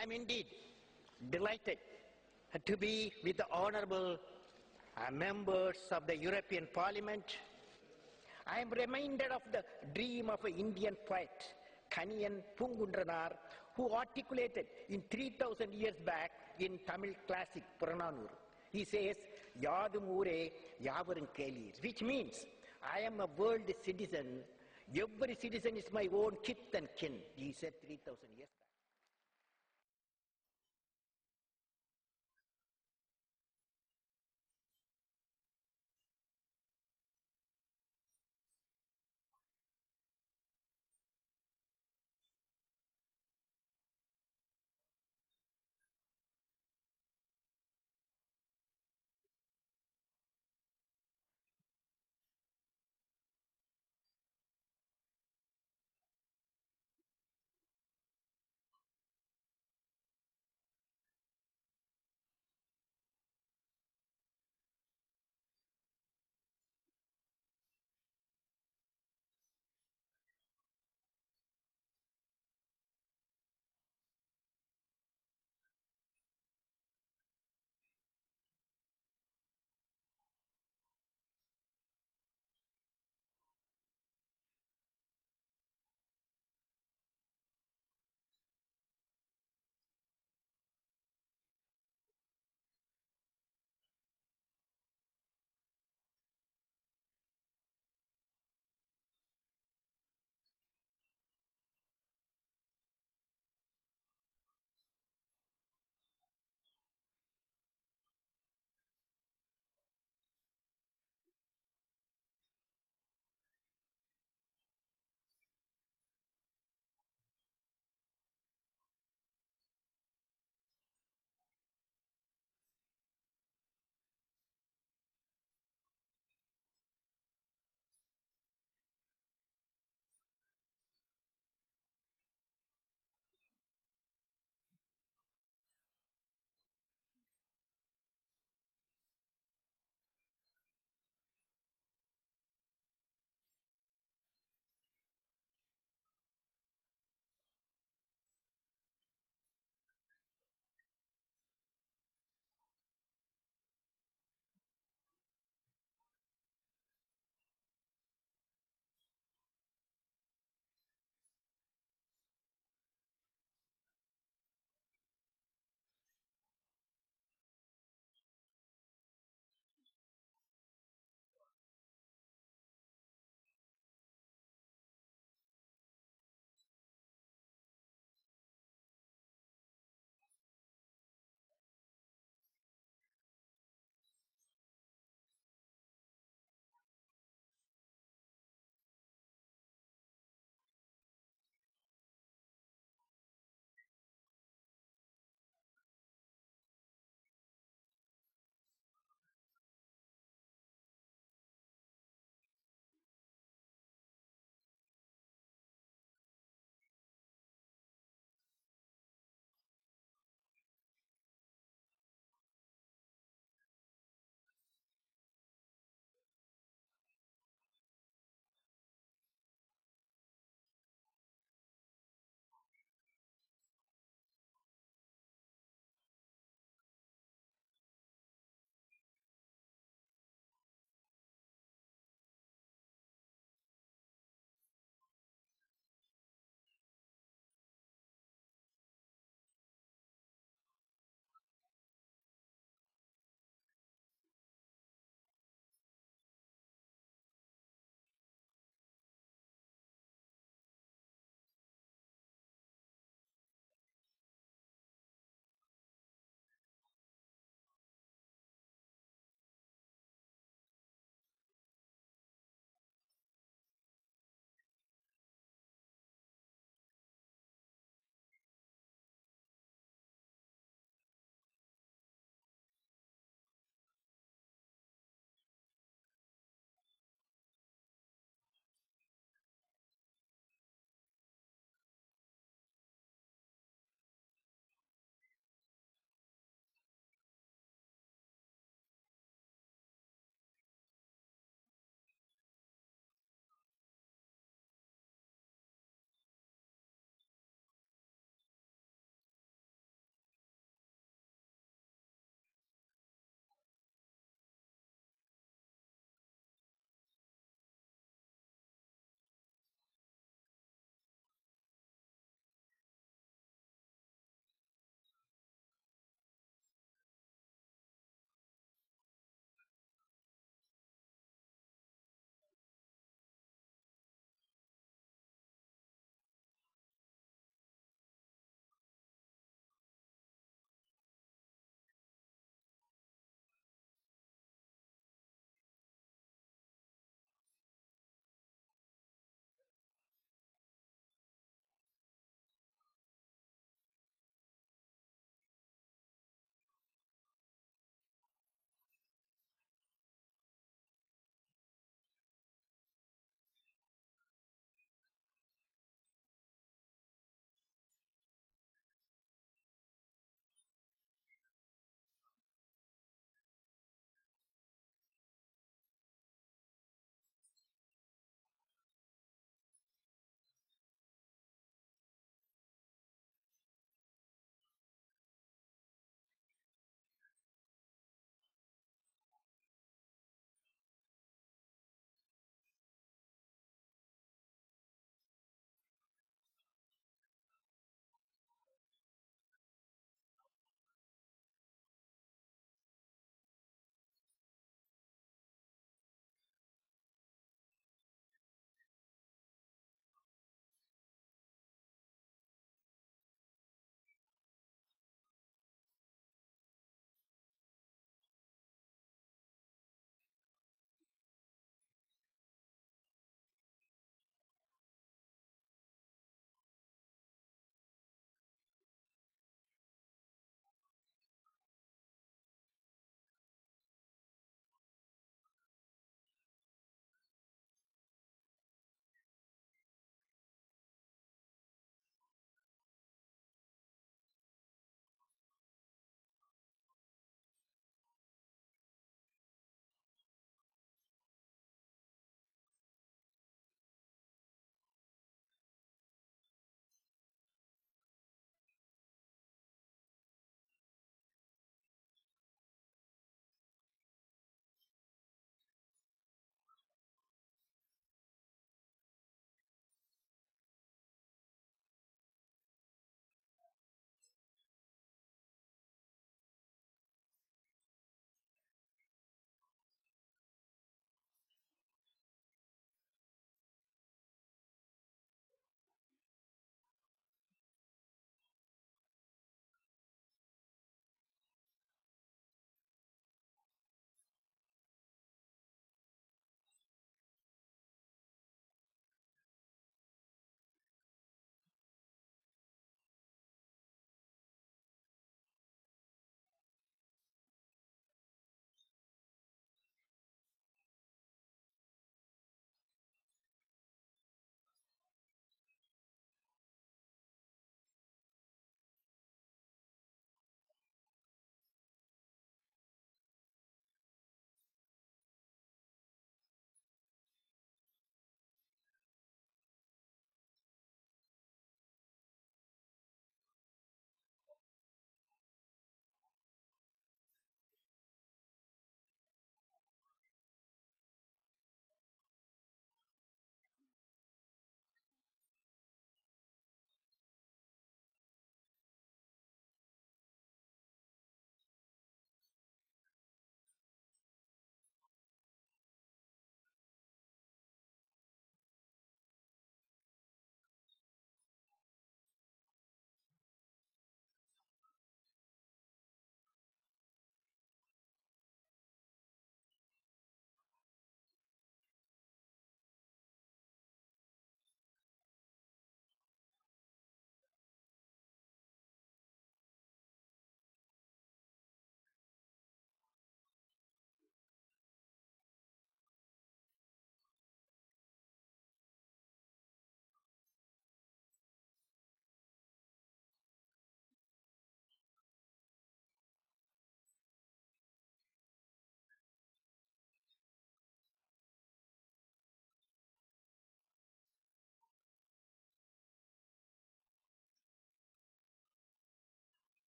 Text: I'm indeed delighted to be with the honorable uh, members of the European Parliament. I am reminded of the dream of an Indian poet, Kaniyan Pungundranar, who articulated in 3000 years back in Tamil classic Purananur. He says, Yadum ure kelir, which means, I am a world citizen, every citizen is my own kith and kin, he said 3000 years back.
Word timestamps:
I'm 0.00 0.12
indeed 0.12 0.46
delighted 1.30 1.78
to 2.64 2.76
be 2.76 3.12
with 3.24 3.38
the 3.38 3.46
honorable 3.50 4.16
uh, 4.96 5.10
members 5.10 5.78
of 5.90 6.06
the 6.06 6.16
European 6.16 6.68
Parliament. 6.72 7.24
I 8.46 8.60
am 8.60 8.70
reminded 8.70 9.32
of 9.32 9.42
the 9.50 9.64
dream 9.92 10.30
of 10.30 10.44
an 10.44 10.54
Indian 10.54 10.96
poet, 11.08 11.42
Kaniyan 11.90 12.42
Pungundranar, 12.56 13.32
who 13.74 13.90
articulated 13.92 14.66
in 14.88 15.02
3000 15.10 15.72
years 15.74 15.94
back 16.06 16.30
in 16.60 16.78
Tamil 16.86 17.14
classic 17.26 17.64
Purananur. 17.80 18.30
He 18.70 18.84
says, 18.84 19.16
Yadum 19.60 20.06
ure 20.06 20.50
kelir, 21.36 21.82
which 21.82 22.02
means, 22.02 22.46
I 22.96 23.00
am 23.00 23.18
a 23.18 23.26
world 23.36 23.68
citizen, 23.84 24.26
every 24.94 25.36
citizen 25.40 25.76
is 25.76 25.90
my 25.92 26.08
own 26.12 26.36
kith 26.40 26.72
and 26.72 26.88
kin, 26.96 27.14
he 27.34 27.52
said 27.52 27.72
3000 27.84 28.16
years 28.36 28.48
back. 28.60 28.67